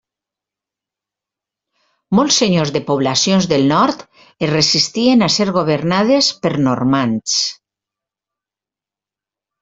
Molts 2.19 2.37
senyors 2.43 2.71
de 2.77 2.79
poblacions 2.87 3.47
del 3.51 3.65
nord 3.71 4.01
es 4.47 4.51
resistien 4.53 5.21
a 5.25 5.27
ser 5.35 5.47
governades 5.59 6.31
per 6.47 6.53
normands. 6.69 7.35